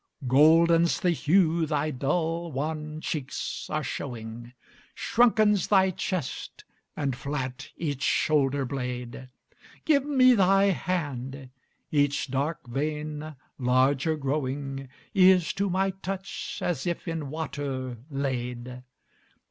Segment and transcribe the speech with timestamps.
[0.25, 4.53] Golden's the hue thy dull, wan cheeks are showing;
[4.95, 6.63] Shrunken's thy chest,
[6.97, 9.29] and flat each shoulder blade.
[9.85, 11.51] Give me thy hand!
[11.91, 18.81] Each dark vein, larger growing, Is, to my touch, as if in water laid.